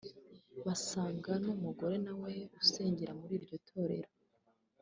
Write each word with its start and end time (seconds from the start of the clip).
basanga 0.65 1.31
ni 1.43 1.49
umugore 1.55 1.95
nawe 2.05 2.33
usengera 2.61 3.11
muri 3.19 3.33
iryo 3.39 3.55
Torero 3.67 4.09